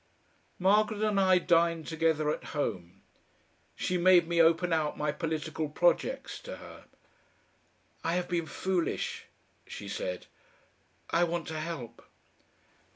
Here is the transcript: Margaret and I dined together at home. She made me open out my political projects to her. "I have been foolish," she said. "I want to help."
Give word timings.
Margaret 0.57 1.03
and 1.03 1.19
I 1.19 1.37
dined 1.37 1.85
together 1.85 2.31
at 2.31 2.45
home. 2.57 3.03
She 3.75 3.99
made 3.99 4.27
me 4.27 4.41
open 4.41 4.73
out 4.73 4.97
my 4.97 5.11
political 5.11 5.69
projects 5.69 6.39
to 6.39 6.55
her. 6.57 6.85
"I 8.03 8.15
have 8.15 8.27
been 8.27 8.47
foolish," 8.47 9.25
she 9.67 9.87
said. 9.87 10.25
"I 11.11 11.23
want 11.23 11.47
to 11.49 11.59
help." 11.59 12.01